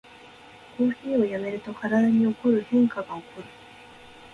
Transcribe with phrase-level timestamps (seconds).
[0.79, 3.43] コーヒーをやめると体に起こる変化がおこる